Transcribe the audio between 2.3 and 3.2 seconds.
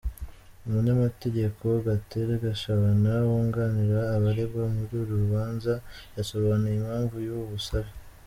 Gashabana,